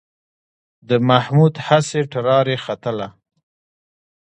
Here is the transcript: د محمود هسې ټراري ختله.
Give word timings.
د 0.87 0.91
محمود 1.09 1.53
هسې 1.67 2.01
ټراري 2.11 2.57
ختله. 2.65 3.07